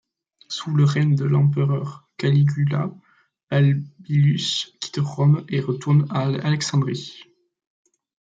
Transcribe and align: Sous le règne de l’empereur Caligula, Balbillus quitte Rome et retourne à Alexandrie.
Sous 0.47 0.71
le 0.71 0.83
règne 0.83 1.13
de 1.15 1.25
l’empereur 1.25 2.09
Caligula, 2.17 2.91
Balbillus 3.51 4.71
quitte 4.79 4.97
Rome 4.97 5.45
et 5.47 5.59
retourne 5.59 6.07
à 6.09 6.21
Alexandrie. 6.21 7.21